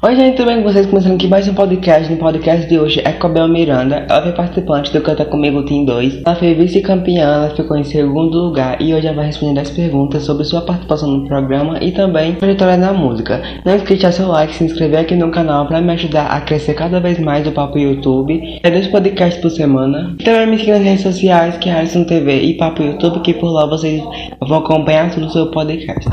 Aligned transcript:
Oi 0.00 0.14
gente, 0.14 0.36
tudo 0.36 0.46
bem 0.46 0.58
com 0.58 0.62
vocês? 0.62 0.86
Começando 0.86 1.16
aqui 1.16 1.26
mais 1.26 1.48
um 1.48 1.54
podcast. 1.54 2.08
No 2.08 2.18
podcast 2.18 2.68
de 2.68 2.78
hoje 2.78 3.02
é 3.04 3.18
a 3.20 3.28
Bel 3.28 3.48
Miranda. 3.48 4.06
Ela 4.08 4.22
foi 4.22 4.32
participante 4.32 4.92
do 4.92 5.00
Canta 5.00 5.24
Comigo 5.24 5.64
Team 5.64 5.84
2. 5.84 6.22
Ela 6.24 6.36
foi 6.36 6.54
vice-campeã, 6.54 7.20
ela 7.20 7.50
ficou 7.50 7.76
em 7.76 7.82
segundo 7.82 8.38
lugar 8.38 8.80
e 8.80 8.94
hoje 8.94 9.08
ela 9.08 9.16
vai 9.16 9.26
responder 9.26 9.58
as 9.58 9.70
perguntas 9.70 10.22
sobre 10.22 10.44
sua 10.44 10.60
participação 10.60 11.10
no 11.10 11.26
programa 11.26 11.82
e 11.82 11.90
também 11.90 12.36
trajetória 12.36 12.76
na 12.76 12.92
música. 12.92 13.42
Não 13.64 13.74
esqueça 13.74 13.94
de 13.96 14.00
deixar 14.02 14.12
seu 14.12 14.28
like, 14.28 14.54
se 14.54 14.62
inscrever 14.62 15.00
aqui 15.00 15.16
no 15.16 15.32
canal 15.32 15.66
para 15.66 15.80
me 15.80 15.92
ajudar 15.94 16.26
a 16.26 16.42
crescer 16.42 16.74
cada 16.74 17.00
vez 17.00 17.18
mais 17.18 17.44
o 17.48 17.50
Papo 17.50 17.76
YouTube. 17.76 18.60
É 18.62 18.70
dois 18.70 18.86
podcasts 18.86 19.42
por 19.42 19.50
semana. 19.50 20.14
Também 20.24 20.46
me 20.46 20.58
siga 20.58 20.74
nas 20.74 20.84
redes 20.84 21.02
sociais 21.02 21.56
que 21.58 21.68
é 21.68 21.72
Alisson 21.72 22.04
TV 22.04 22.40
e 22.42 22.56
Papo 22.56 22.84
YouTube, 22.84 23.20
que 23.20 23.34
por 23.34 23.50
lá 23.50 23.66
vocês 23.66 24.00
vão 24.46 24.58
acompanhar 24.58 25.10
tudo 25.10 25.26
do 25.26 25.32
seu 25.32 25.50
podcast. 25.50 26.08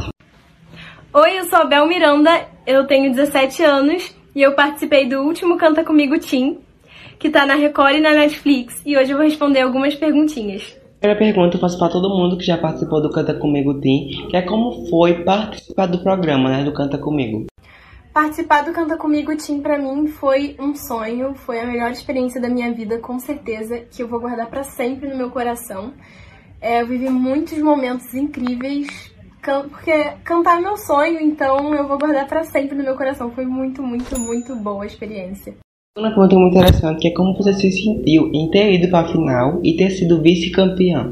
Oi, 1.13 1.37
eu 1.37 1.45
sou 1.45 1.59
a 1.59 1.65
Bel 1.65 1.87
Miranda, 1.87 2.54
eu 2.65 2.85
tenho 2.87 3.11
17 3.11 3.63
anos 3.63 4.15
e 4.35 4.41
eu 4.41 4.53
participei 4.53 5.07
do 5.07 5.21
último 5.21 5.57
Canta 5.57 5.83
Comigo 5.83 6.19
Team, 6.19 6.57
que 7.19 7.29
tá 7.29 7.45
na 7.45 7.55
Record 7.55 7.95
e 7.95 8.01
na 8.01 8.11
Netflix, 8.11 8.81
e 8.85 8.97
hoje 8.97 9.11
eu 9.11 9.17
vou 9.17 9.25
responder 9.25 9.61
algumas 9.61 9.95
perguntinhas. 9.95 10.75
Primeira 10.99 11.19
pergunta 11.19 11.55
eu 11.55 11.61
faço 11.61 11.77
para 11.77 11.91
todo 11.91 12.09
mundo 12.09 12.37
que 12.37 12.43
já 12.43 12.57
participou 12.57 13.01
do 13.01 13.11
Canta 13.11 13.33
Comigo 13.35 13.79
Team, 13.79 14.27
que 14.29 14.35
é 14.35 14.41
como 14.41 14.87
foi 14.89 15.23
participar 15.23 15.85
do 15.85 15.99
programa, 15.99 16.49
né, 16.49 16.63
do 16.63 16.73
Canta 16.73 16.97
Comigo. 16.97 17.45
Participar 18.11 18.63
do 18.63 18.71
Canta 18.71 18.97
Comigo 18.97 19.35
Team 19.35 19.59
para 19.59 19.77
mim 19.77 20.07
foi 20.07 20.55
um 20.59 20.73
sonho, 20.73 21.35
foi 21.35 21.59
a 21.59 21.65
melhor 21.65 21.91
experiência 21.91 22.41
da 22.41 22.49
minha 22.49 22.73
vida, 22.73 22.97
com 22.97 23.19
certeza, 23.19 23.79
que 23.91 24.01
eu 24.01 24.07
vou 24.07 24.19
guardar 24.19 24.47
para 24.47 24.63
sempre 24.63 25.07
no 25.07 25.17
meu 25.17 25.29
coração. 25.29 25.93
É, 26.59 26.81
eu 26.81 26.87
vivi 26.87 27.09
muitos 27.09 27.59
momentos 27.59 28.13
incríveis, 28.13 29.14
porque 29.69 30.11
cantar 30.23 30.59
é 30.59 30.61
meu 30.61 30.77
sonho, 30.77 31.19
então 31.19 31.73
eu 31.73 31.87
vou 31.87 31.97
guardar 31.97 32.27
para 32.27 32.43
sempre 32.43 32.77
no 32.77 32.83
meu 32.83 32.95
coração. 32.95 33.31
Foi 33.31 33.45
muito, 33.45 33.81
muito, 33.81 34.19
muito 34.19 34.55
boa 34.55 34.83
a 34.83 34.87
experiência. 34.87 35.55
Uma 35.97 36.09
pergunta 36.09 36.35
muito 36.35 36.57
interessante 36.57 36.99
que 36.99 37.07
é 37.07 37.13
como 37.13 37.33
você 37.35 37.53
se 37.53 37.71
sentiu 37.71 38.29
em 38.33 38.49
ter 38.51 38.73
ido 38.73 38.89
para 38.89 39.07
a 39.07 39.11
final 39.11 39.61
e 39.63 39.77
ter 39.77 39.91
sido 39.91 40.21
vice-campeão. 40.21 41.11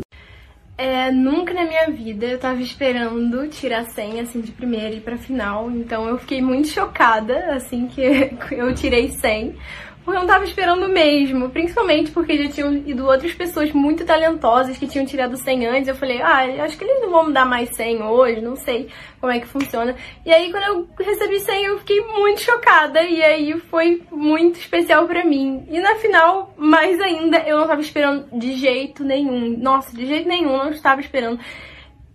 É, 0.77 1.11
nunca 1.11 1.53
na 1.53 1.65
minha 1.65 1.87
vida 1.91 2.25
eu 2.25 2.39
tava 2.39 2.61
esperando 2.61 3.47
tirar 3.47 3.85
100 3.85 4.19
assim 4.19 4.41
de 4.41 4.51
primeira 4.51 4.95
e 4.95 4.99
para 4.99 5.17
final, 5.17 5.71
então 5.71 6.07
eu 6.09 6.17
fiquei 6.17 6.41
muito 6.41 6.67
chocada 6.67 7.53
assim 7.53 7.87
que 7.87 8.01
eu 8.51 8.73
tirei 8.73 9.07
100, 9.09 9.55
porque 10.03 10.17
eu 10.17 10.21
não 10.21 10.27
tava 10.27 10.43
esperando 10.43 10.89
mesmo, 10.89 11.49
principalmente 11.49 12.11
porque 12.11 12.43
já 12.43 12.49
tinham 12.49 12.73
ido 12.73 13.05
outras 13.05 13.33
pessoas 13.33 13.71
muito 13.71 14.05
talentosas 14.05 14.77
que 14.77 14.87
tinham 14.87 15.05
tirado 15.05 15.37
100 15.37 15.65
antes. 15.67 15.87
Eu 15.87 15.95
falei, 15.95 16.21
ah, 16.21 16.63
acho 16.63 16.77
que 16.77 16.83
eles 16.83 17.01
não 17.01 17.09
vão 17.09 17.27
me 17.27 17.33
dar 17.33 17.45
mais 17.45 17.69
100 17.69 18.03
hoje, 18.03 18.41
não 18.41 18.55
sei 18.55 18.89
como 19.21 19.31
é 19.31 19.39
que 19.39 19.47
funciona. 19.47 19.95
E 20.25 20.31
aí, 20.31 20.51
quando 20.51 20.63
eu 20.63 20.89
recebi 20.99 21.39
100, 21.39 21.65
eu 21.65 21.79
fiquei 21.79 22.01
muito 22.01 22.41
chocada 22.41 23.01
e 23.01 23.23
aí 23.23 23.57
foi 23.59 24.01
muito 24.11 24.59
especial 24.59 25.07
para 25.07 25.23
mim. 25.23 25.65
E 25.69 25.79
na 25.79 25.95
final, 25.95 26.53
mais 26.57 26.99
ainda, 26.99 27.37
eu 27.39 27.57
não 27.57 27.67
tava 27.67 27.81
esperando 27.81 28.27
de 28.37 28.53
jeito 28.55 29.03
nenhum. 29.05 29.57
Nossa, 29.57 29.95
de 29.95 30.05
jeito 30.05 30.27
nenhum, 30.27 30.57
não 30.57 30.71
estava 30.71 30.99
esperando. 30.99 31.39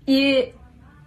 E 0.07 0.53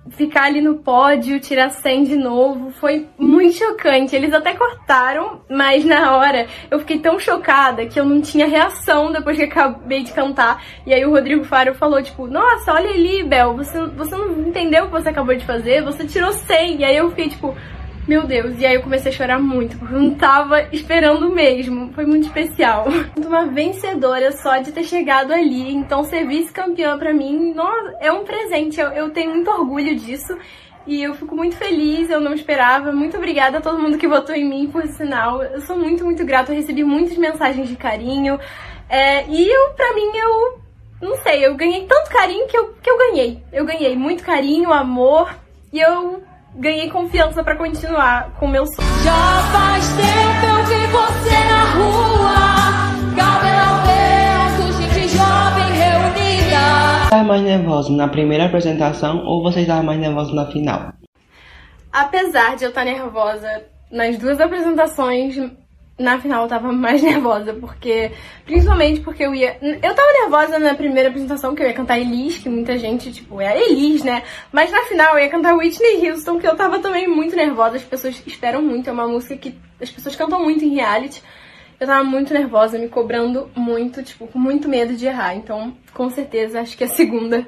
ficar 0.09 0.45
ali 0.45 0.61
no 0.61 0.75
pódio, 0.75 1.39
tirar 1.39 1.69
100 1.69 2.03
de 2.03 2.16
novo, 2.16 2.71
foi 2.71 3.07
muito 3.17 3.57
chocante. 3.57 4.16
Eles 4.16 4.33
até 4.33 4.53
cortaram, 4.53 5.41
mas 5.50 5.85
na 5.85 6.16
hora 6.16 6.47
eu 6.69 6.79
fiquei 6.79 7.00
tão 7.00 7.19
chocada 7.19 7.85
que 7.85 8.00
eu 8.00 8.06
não 8.06 8.22
tinha 8.22 8.47
reação 8.47 9.12
depois 9.12 9.38
que 9.38 9.44
acabei 9.44 10.03
de 10.03 10.12
cantar. 10.12 10.63
E 10.85 10.94
aí 10.94 11.06
o 11.06 11.12
Rodrigo 11.12 11.44
Faro 11.44 11.75
falou, 11.75 12.01
tipo, 12.01 12.28
nossa, 12.28 12.73
olha 12.73 12.89
ali, 12.89 13.23
Bel, 13.23 13.56
você, 13.56 13.79
você 13.88 14.16
não 14.16 14.47
entendeu 14.47 14.85
o 14.85 14.88
que 14.88 14.94
você 14.94 15.09
acabou 15.09 15.35
de 15.35 15.45
fazer? 15.45 15.84
Você 15.84 16.06
tirou 16.06 16.31
100. 16.31 16.79
E 16.79 16.83
aí 16.83 16.97
eu 16.97 17.09
fiquei, 17.09 17.29
tipo, 17.29 17.56
meu 18.11 18.27
Deus, 18.27 18.59
e 18.59 18.66
aí 18.66 18.75
eu 18.75 18.83
comecei 18.83 19.09
a 19.09 19.16
chorar 19.16 19.39
muito, 19.39 19.77
porque 19.77 19.95
eu 19.95 20.01
não 20.01 20.16
tava 20.16 20.63
esperando 20.73 21.29
mesmo. 21.29 21.94
Foi 21.94 22.05
muito 22.05 22.25
especial. 22.27 22.85
Uma 23.16 23.45
vencedora 23.45 24.33
só 24.33 24.57
de 24.57 24.73
ter 24.73 24.83
chegado 24.83 25.31
ali, 25.31 25.73
então 25.73 26.03
ser 26.03 26.27
vice-campeã 26.27 26.97
pra 26.97 27.13
mim 27.13 27.53
nossa, 27.53 27.95
é 28.01 28.11
um 28.11 28.25
presente. 28.25 28.81
Eu, 28.81 28.89
eu 28.89 29.09
tenho 29.11 29.31
muito 29.31 29.50
orgulho 29.50 29.95
disso. 29.95 30.38
E 30.85 31.01
eu 31.01 31.13
fico 31.13 31.33
muito 31.33 31.55
feliz, 31.55 32.09
eu 32.09 32.19
não 32.19 32.33
esperava. 32.33 32.91
Muito 32.91 33.16
obrigada 33.16 33.59
a 33.59 33.61
todo 33.61 33.79
mundo 33.79 33.97
que 33.97 34.09
votou 34.09 34.35
em 34.35 34.44
mim, 34.44 34.69
por 34.69 34.85
sinal. 34.88 35.41
Eu 35.41 35.61
sou 35.61 35.77
muito, 35.77 36.03
muito 36.03 36.25
grata. 36.25 36.51
Eu 36.51 36.57
recebi 36.57 36.83
muitas 36.83 37.16
mensagens 37.16 37.69
de 37.69 37.77
carinho. 37.77 38.38
É, 38.89 39.25
e 39.25 39.47
eu, 39.47 39.69
pra 39.69 39.94
mim, 39.94 40.11
eu 40.17 40.59
não 41.01 41.16
sei, 41.23 41.45
eu 41.45 41.55
ganhei 41.55 41.85
tanto 41.85 42.09
carinho 42.09 42.45
que 42.45 42.57
eu, 42.57 42.73
que 42.73 42.89
eu 42.89 42.97
ganhei. 42.97 43.41
Eu 43.53 43.63
ganhei 43.63 43.95
muito 43.95 44.21
carinho, 44.21 44.73
amor. 44.73 45.33
E 45.71 45.79
eu 45.79 46.21
ganhei 46.56 46.89
confiança 46.89 47.44
para 47.44 47.56
continuar 47.56 48.34
com 48.39 48.45
o 48.45 48.50
meu 48.50 48.66
sonho. 48.66 48.88
Já 49.03 49.41
faz 49.51 49.88
tempo 49.89 50.45
eu 50.45 50.66
vi 50.66 50.88
você 50.88 51.35
na 51.50 51.63
rua, 51.73 52.35
cabelo 53.16 53.79
aberto, 53.79 54.72
gente 54.73 55.07
jovem 55.07 55.73
reunida. 55.73 57.03
Estava 57.03 57.23
mais 57.23 57.41
nervosa 57.41 57.91
na 57.91 58.07
primeira 58.07 58.45
apresentação 58.45 59.25
ou 59.25 59.44
você 59.44 59.62
estava 59.62 59.84
mais 59.84 60.00
nervosa 60.00 60.34
na 60.34 60.45
final? 60.47 60.94
Apesar 61.91 62.56
de 62.56 62.63
eu 62.63 62.69
estar 62.69 62.85
nervosa 62.85 63.63
nas 63.91 64.18
duas 64.18 64.39
apresentações, 64.39 65.35
na 66.01 66.19
final 66.19 66.44
eu 66.44 66.50
tava 66.50 66.72
mais 66.73 67.01
nervosa, 67.01 67.53
porque. 67.53 68.12
Principalmente 68.45 69.01
porque 69.01 69.23
eu 69.23 69.34
ia. 69.34 69.57
Eu 69.62 69.95
tava 69.95 70.12
nervosa 70.22 70.59
na 70.59 70.75
primeira 70.75 71.09
apresentação, 71.09 71.56
que 71.56 71.62
eu 71.62 71.67
ia 71.67 71.73
cantar 71.73 72.00
Elis, 72.00 72.39
que 72.39 72.50
muita 72.50 72.78
gente, 72.78 73.12
tipo, 73.12 73.39
é 73.39 73.57
Elis, 73.62 74.03
né? 74.03 74.23
Mas 74.51 74.72
na 74.72 74.84
final 74.84 75.17
eu 75.17 75.23
ia 75.23 75.29
cantar 75.29 75.56
Whitney 75.56 76.09
Houston, 76.09 76.39
que 76.39 76.47
eu 76.47 76.56
tava 76.56 76.79
também 76.79 77.07
muito 77.07 77.35
nervosa, 77.35 77.78
as 77.78 77.84
pessoas 77.84 78.22
esperam 78.25 78.62
muito, 78.62 78.89
é 78.89 78.94
uma 78.94 79.07
música 79.07 79.38
que 79.38 79.56
as 79.79 79.89
pessoas 79.89 80.16
cantam 80.16 80.44
muito 80.44 80.66
em 80.66 80.75
reality. 80.75 81.22
Eu 81.79 81.88
tava 81.88 82.03
muito 82.03 82.31
nervosa, 82.31 82.78
me 82.78 82.88
cobrando 82.88 83.50
muito, 83.56 84.03
tipo, 84.03 84.28
com 84.28 84.38
muito 84.38 84.69
medo 84.69 84.94
de 84.95 85.07
errar. 85.07 85.35
Então, 85.35 85.73
com 85.94 86.09
certeza, 86.12 86.62
acho 86.62 86.78
que 86.78 86.83
é 86.83 86.88
a 86.88 86.89
segunda. 86.89 87.47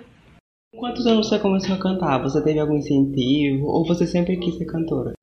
Quantos 0.76 1.06
anos 1.06 1.30
você 1.30 1.38
começou 1.38 1.76
a 1.76 1.80
cantar? 1.80 2.20
Você 2.24 2.44
teve 2.44 2.60
algum 2.60 2.76
incentivo? 2.76 3.68
Ou 3.68 3.86
você 3.86 4.08
sempre 4.08 4.38
quis 4.38 4.58
ser 4.58 4.66
cantora? 4.66 5.14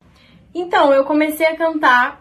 Então, 0.54 0.92
eu 0.92 1.04
comecei 1.04 1.44
a 1.44 1.56
cantar 1.56 2.19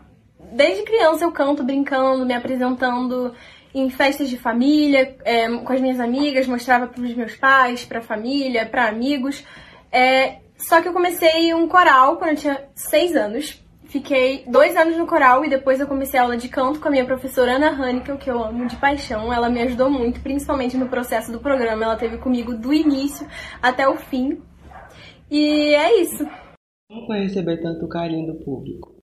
desde 0.51 0.83
criança 0.83 1.25
eu 1.25 1.31
canto 1.31 1.63
brincando, 1.63 2.25
me 2.25 2.33
apresentando 2.33 3.33
em 3.73 3.89
festas 3.89 4.29
de 4.29 4.37
família, 4.37 5.15
é, 5.23 5.47
com 5.49 5.73
as 5.73 5.81
minhas 5.81 5.99
amigas, 5.99 6.47
mostrava 6.47 6.87
para 6.87 7.01
os 7.01 7.13
meus 7.13 7.35
pais, 7.35 7.85
para 7.85 7.99
a 7.99 8.03
família, 8.03 8.65
para 8.65 8.87
amigos. 8.87 9.45
É, 9.91 10.39
só 10.57 10.81
que 10.81 10.87
eu 10.87 10.93
comecei 10.93 11.53
um 11.53 11.67
coral 11.67 12.17
quando 12.17 12.31
eu 12.31 12.37
tinha 12.37 12.63
seis 12.75 13.15
anos. 13.15 13.63
Fiquei 13.85 14.43
dois 14.47 14.75
anos 14.75 14.95
no 14.97 15.07
coral 15.07 15.43
e 15.43 15.49
depois 15.49 15.79
eu 15.79 15.87
comecei 15.87 16.19
a 16.19 16.23
aula 16.23 16.37
de 16.37 16.47
canto 16.47 16.79
com 16.79 16.87
a 16.87 16.91
minha 16.91 17.05
professora 17.05 17.55
Ana 17.55 17.69
Hanickel, 17.69 18.17
que 18.17 18.29
eu 18.29 18.43
amo 18.43 18.67
de 18.67 18.75
paixão. 18.75 19.33
Ela 19.33 19.49
me 19.49 19.61
ajudou 19.63 19.89
muito, 19.89 20.19
principalmente 20.21 20.77
no 20.77 20.87
processo 20.87 21.31
do 21.31 21.39
programa. 21.39 21.85
Ela 21.85 21.95
teve 21.95 22.17
comigo 22.17 22.53
do 22.53 22.71
início 22.71 23.27
até 23.61 23.87
o 23.87 23.95
fim. 23.95 24.41
E 25.31 25.73
é 25.73 26.01
isso. 26.01 26.23
Como 26.87 27.07
foi 27.07 27.19
receber 27.21 27.61
tanto 27.61 27.87
carinho 27.87 28.33
do 28.33 28.43
público? 28.43 28.95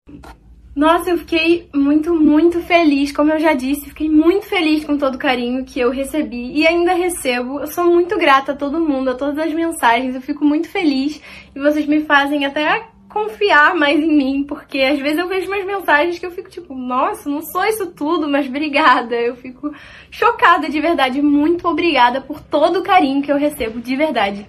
Nossa, 0.77 1.09
eu 1.09 1.17
fiquei 1.17 1.71
muito, 1.75 2.15
muito 2.15 2.61
feliz, 2.61 3.11
como 3.11 3.33
eu 3.33 3.39
já 3.39 3.55
disse, 3.55 3.89
fiquei 3.89 4.11
muito 4.11 4.45
feliz 4.45 4.85
com 4.85 4.99
todo 4.99 5.15
o 5.15 5.19
carinho 5.19 5.65
que 5.65 5.81
eu 5.81 5.91
recebi 5.91 6.53
e 6.53 6.67
ainda 6.67 6.93
recebo. 6.93 7.61
Eu 7.61 7.67
sou 7.67 7.87
muito 7.87 8.19
grata 8.19 8.53
a 8.53 8.57
todo 8.57 8.79
mundo, 8.79 9.09
a 9.09 9.15
todas 9.15 9.39
as 9.39 9.55
mensagens, 9.55 10.15
eu 10.15 10.21
fico 10.21 10.45
muito 10.45 10.69
feliz 10.69 11.19
e 11.55 11.59
vocês 11.59 11.87
me 11.87 12.01
fazem 12.01 12.45
até 12.45 12.89
confiar 13.09 13.75
mais 13.75 13.99
em 13.99 14.15
mim, 14.15 14.45
porque 14.45 14.79
às 14.81 14.99
vezes 14.99 15.17
eu 15.17 15.27
vejo 15.27 15.47
umas 15.47 15.65
mensagens 15.65 16.19
que 16.19 16.27
eu 16.27 16.31
fico 16.31 16.51
tipo, 16.51 16.75
nossa, 16.75 17.31
não 17.31 17.41
sou 17.41 17.65
isso 17.65 17.95
tudo, 17.95 18.29
mas 18.29 18.47
obrigada. 18.47 19.15
Eu 19.15 19.35
fico 19.35 19.73
chocada 20.11 20.69
de 20.69 20.79
verdade, 20.79 21.23
muito 21.23 21.67
obrigada 21.67 22.21
por 22.21 22.39
todo 22.43 22.81
o 22.81 22.83
carinho 22.83 23.23
que 23.23 23.33
eu 23.33 23.39
recebo, 23.39 23.81
de 23.81 23.97
verdade. 23.97 24.47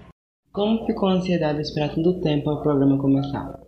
Como 0.52 0.86
ficou 0.86 1.08
a 1.08 1.14
ansiedade 1.14 1.60
de 1.60 1.62
esperar 1.62 1.96
tanto 1.96 2.20
tempo 2.20 2.52
o 2.52 2.62
programa 2.62 2.98
começar? 2.98 3.67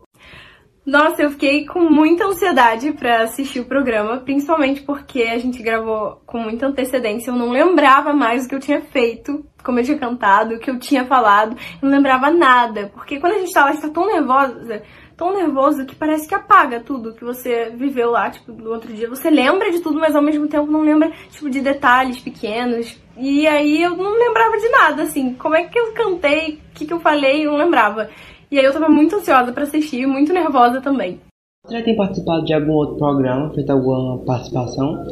Nossa, 0.89 1.21
eu 1.21 1.29
fiquei 1.29 1.67
com 1.67 1.81
muita 1.81 2.25
ansiedade 2.25 2.91
para 2.93 3.21
assistir 3.21 3.59
o 3.59 3.65
programa, 3.65 4.17
principalmente 4.17 4.81
porque 4.81 5.21
a 5.21 5.37
gente 5.37 5.61
gravou 5.61 6.19
com 6.25 6.39
muita 6.39 6.65
antecedência. 6.65 7.29
Eu 7.29 7.35
não 7.35 7.51
lembrava 7.51 8.11
mais 8.11 8.45
o 8.45 8.49
que 8.49 8.55
eu 8.55 8.59
tinha 8.59 8.81
feito, 8.81 9.45
como 9.63 9.77
eu 9.79 9.83
tinha 9.83 9.99
cantado, 9.99 10.55
o 10.55 10.59
que 10.59 10.71
eu 10.71 10.79
tinha 10.79 11.05
falado. 11.05 11.55
Eu 11.79 11.87
não 11.87 11.95
lembrava 11.95 12.31
nada, 12.31 12.89
porque 12.91 13.19
quando 13.19 13.33
a 13.33 13.37
gente 13.37 13.53
tá 13.53 13.65
lá, 13.65 13.69
a 13.69 13.73
gente 13.73 13.83
tá 13.83 13.89
tão 13.89 14.07
nervosa, 14.07 14.81
tão 15.15 15.31
nervoso 15.31 15.85
que 15.85 15.95
parece 15.95 16.27
que 16.27 16.33
apaga 16.33 16.79
tudo 16.79 17.13
que 17.13 17.23
você 17.23 17.69
viveu 17.69 18.09
lá, 18.09 18.31
tipo, 18.31 18.51
no 18.51 18.71
outro 18.71 18.91
dia. 18.91 19.07
Você 19.09 19.29
lembra 19.29 19.69
de 19.69 19.81
tudo, 19.81 19.99
mas 19.99 20.15
ao 20.15 20.23
mesmo 20.23 20.47
tempo 20.47 20.71
não 20.71 20.81
lembra, 20.81 21.11
tipo, 21.29 21.51
de 21.51 21.61
detalhes 21.61 22.19
pequenos. 22.19 22.99
E 23.15 23.45
aí 23.45 23.83
eu 23.83 23.95
não 23.95 24.17
lembrava 24.17 24.57
de 24.57 24.69
nada, 24.69 25.03
assim. 25.03 25.35
Como 25.35 25.53
é 25.53 25.65
que 25.65 25.77
eu 25.77 25.93
cantei, 25.93 26.59
o 26.71 26.73
que, 26.73 26.87
que 26.87 26.93
eu 26.93 26.99
falei, 26.99 27.45
eu 27.45 27.51
não 27.51 27.59
lembrava. 27.59 28.09
E 28.51 28.57
aí 28.57 28.65
eu 28.65 28.73
tava 28.73 28.89
muito 28.89 29.15
ansiosa 29.15 29.51
para 29.51 29.63
assistir, 29.63 30.05
muito 30.07 30.33
nervosa 30.33 30.81
também. 30.81 31.19
Você 31.65 31.77
já 31.77 31.83
tem 31.83 31.95
participado 31.95 32.45
de 32.45 32.53
algum 32.53 32.71
outro 32.71 32.97
programa, 32.97 33.53
feito 33.53 33.69
alguma 33.71 34.17
participação? 34.25 35.07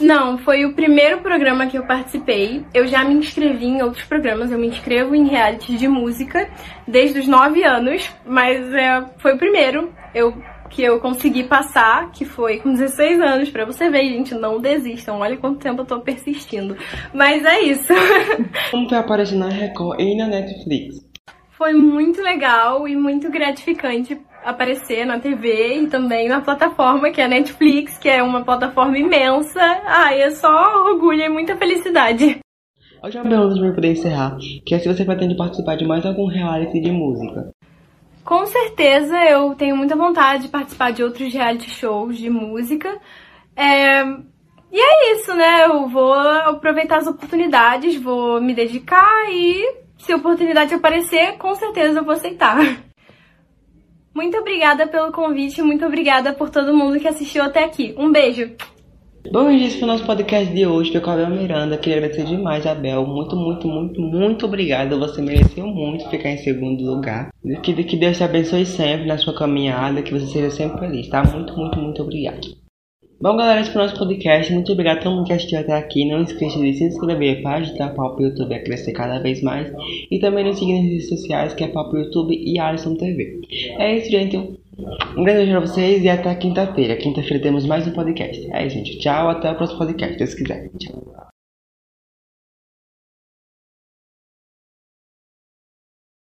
Não, 0.00 0.38
foi 0.38 0.64
o 0.64 0.74
primeiro 0.74 1.20
programa 1.20 1.66
que 1.66 1.78
eu 1.78 1.86
participei. 1.86 2.64
Eu 2.74 2.86
já 2.86 3.04
me 3.04 3.14
inscrevi 3.14 3.66
em 3.66 3.82
outros 3.82 4.04
programas, 4.04 4.50
eu 4.50 4.58
me 4.58 4.66
inscrevo 4.66 5.14
em 5.14 5.28
reality 5.28 5.76
de 5.76 5.86
música 5.86 6.48
desde 6.86 7.20
os 7.20 7.28
9 7.28 7.62
anos, 7.62 8.10
mas 8.26 8.72
é, 8.72 9.04
foi 9.18 9.34
o 9.34 9.38
primeiro. 9.38 9.92
Eu 10.14 10.34
que 10.70 10.82
eu 10.82 10.98
consegui 10.98 11.44
passar, 11.44 12.10
que 12.10 12.24
foi 12.24 12.58
com 12.58 12.72
16 12.72 13.20
anos, 13.20 13.50
pra 13.50 13.64
você 13.64 13.88
ver, 13.88 14.08
gente, 14.08 14.34
não 14.34 14.60
desistam. 14.60 15.20
Olha 15.20 15.36
quanto 15.36 15.60
tempo 15.60 15.82
eu 15.82 15.86
tô 15.86 16.00
persistindo. 16.00 16.76
Mas 17.12 17.44
é 17.44 17.60
isso. 17.60 17.92
Como 18.72 18.88
foi 18.88 18.98
aparecer 18.98 19.36
na 19.36 19.48
Record 19.48 20.00
e 20.00 20.16
na 20.16 20.26
Netflix? 20.26 21.13
Foi 21.56 21.72
muito 21.72 22.20
legal 22.20 22.86
e 22.88 22.96
muito 22.96 23.30
gratificante 23.30 24.20
aparecer 24.44 25.06
na 25.06 25.20
TV 25.20 25.82
e 25.82 25.86
também 25.86 26.28
na 26.28 26.40
plataforma 26.40 27.10
que 27.10 27.20
é 27.20 27.24
a 27.24 27.28
Netflix, 27.28 27.96
que 27.96 28.08
é 28.08 28.22
uma 28.22 28.44
plataforma 28.44 28.98
imensa. 28.98 29.60
Ai, 29.86 30.20
é 30.20 30.30
só 30.30 30.84
orgulho 30.84 31.22
e 31.22 31.28
muita 31.28 31.56
felicidade. 31.56 32.40
A 33.00 33.06
última 33.06 33.22
pergunta 33.22 33.60
para 33.60 33.72
poder 33.72 33.92
encerrar, 33.92 34.36
que 34.66 34.74
é 34.74 34.78
se 34.78 34.88
você 34.88 35.04
pretende 35.04 35.36
participar 35.36 35.76
de 35.76 35.86
mais 35.86 36.04
algum 36.04 36.26
reality 36.26 36.80
de 36.80 36.90
música. 36.90 37.50
Com 38.24 38.46
certeza 38.46 39.16
eu 39.24 39.54
tenho 39.54 39.76
muita 39.76 39.94
vontade 39.94 40.44
de 40.44 40.48
participar 40.48 40.90
de 40.90 41.04
outros 41.04 41.32
reality 41.32 41.70
shows 41.70 42.18
de 42.18 42.30
música. 42.30 42.98
É... 43.54 44.02
E 44.72 44.80
é 44.80 45.12
isso, 45.12 45.32
né? 45.34 45.66
Eu 45.66 45.86
vou 45.86 46.12
aproveitar 46.14 46.96
as 46.96 47.06
oportunidades, 47.06 47.94
vou 47.94 48.40
me 48.40 48.52
dedicar 48.54 49.30
e 49.30 49.83
se 50.04 50.12
a 50.12 50.16
oportunidade 50.16 50.74
aparecer, 50.74 51.38
com 51.38 51.54
certeza 51.54 51.98
eu 51.98 52.04
vou 52.04 52.12
aceitar. 52.12 52.58
Muito 54.14 54.36
obrigada 54.36 54.86
pelo 54.86 55.10
convite, 55.10 55.62
muito 55.62 55.84
obrigada 55.84 56.32
por 56.32 56.50
todo 56.50 56.76
mundo 56.76 57.00
que 57.00 57.08
assistiu 57.08 57.42
até 57.42 57.64
aqui. 57.64 57.94
Um 57.98 58.12
beijo! 58.12 58.52
Bom, 59.32 59.50
esse 59.50 59.78
foi 59.78 59.88
o 59.88 59.90
nosso 59.90 60.04
podcast 60.04 60.52
de 60.52 60.66
hoje. 60.66 60.94
A 60.94 61.12
Abel 61.12 61.30
Miranda. 61.30 61.78
Queria 61.78 61.96
agradecer 61.96 62.24
demais, 62.24 62.66
Abel. 62.66 63.06
Muito, 63.06 63.34
muito, 63.34 63.66
muito, 63.66 64.00
muito 64.00 64.44
obrigado. 64.44 64.98
Você 64.98 65.22
mereceu 65.22 65.66
muito 65.66 66.08
ficar 66.10 66.28
em 66.28 66.36
segundo 66.36 66.84
lugar. 66.84 67.30
Que, 67.62 67.72
que 67.84 67.96
Deus 67.96 68.18
te 68.18 68.22
abençoe 68.22 68.66
sempre 68.66 69.06
na 69.06 69.16
sua 69.16 69.34
caminhada. 69.34 70.02
Que 70.02 70.12
você 70.12 70.26
seja 70.26 70.50
sempre 70.50 70.78
feliz, 70.78 71.08
tá? 71.08 71.24
Muito, 71.24 71.56
muito, 71.56 71.78
muito 71.78 72.02
obrigado. 72.02 72.63
Bom, 73.24 73.38
galera, 73.38 73.62
esse 73.62 73.70
foi 73.70 73.80
o 73.80 73.84
nosso 73.86 73.96
podcast. 73.98 74.52
Muito 74.52 74.70
obrigado 74.70 74.98
a 74.98 75.00
todo 75.00 75.16
mundo 75.16 75.24
que 75.24 75.32
assistiu 75.32 75.58
até 75.58 75.72
aqui. 75.72 76.04
Não 76.04 76.22
esqueça 76.22 76.58
de 76.58 76.74
se 76.74 76.84
inscrever 76.84 77.40
para 77.40 77.56
ajudar 77.56 77.92
o 77.92 77.94
Papo 77.94 78.22
YouTube 78.22 78.54
a 78.54 78.62
crescer 78.62 78.92
cada 78.92 79.18
vez 79.18 79.40
mais. 79.40 79.72
E 80.10 80.18
também 80.18 80.44
nos 80.44 80.58
seguir 80.58 80.74
nas 80.74 80.84
redes 80.84 81.08
sociais, 81.08 81.54
que 81.54 81.64
é 81.64 81.68
Papo 81.68 81.96
YouTube 81.96 82.34
e 82.34 82.58
Alisson 82.58 82.94
TV. 82.96 83.40
É 83.78 83.96
isso, 83.96 84.10
gente. 84.10 84.36
Um 84.36 85.24
grande 85.24 85.38
beijo 85.38 85.52
pra 85.52 85.60
vocês 85.60 86.04
e 86.04 86.08
até 86.10 86.34
quinta-feira. 86.34 86.96
Quinta-feira 86.96 87.42
temos 87.42 87.64
mais 87.64 87.88
um 87.88 87.92
podcast. 87.92 88.46
É 88.52 88.66
isso, 88.66 88.76
gente. 88.76 88.98
Tchau, 88.98 89.30
até 89.30 89.50
o 89.50 89.56
próximo 89.56 89.78
podcast, 89.78 90.26
se 90.26 90.36
quiser. 90.36 90.68
Tchau. 90.78 91.33